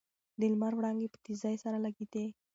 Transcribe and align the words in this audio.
د 0.39 0.41
لمر 0.51 0.73
وړانګې 0.75 1.07
په 1.11 1.17
تېزۍ 1.25 1.55
سره 1.63 1.77
لګېدې. 1.85 2.25